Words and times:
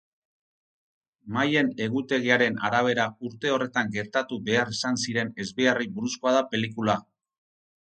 Maien 1.35 1.69
egutegiagiaren 1.87 2.57
arabera 2.69 3.05
urte 3.29 3.53
horretan 3.57 3.93
gertatu 3.99 4.41
behar 4.49 4.75
izan 4.77 4.99
ziren 5.05 5.31
ezbeharrei 5.47 5.89
buruzkoa 5.99 6.35
da 6.39 6.45
pelikula. 6.57 6.99